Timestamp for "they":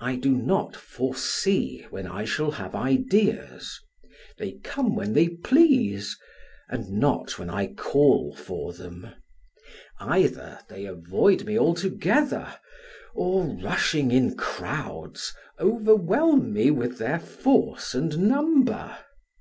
4.36-4.54, 5.12-5.28, 10.68-10.86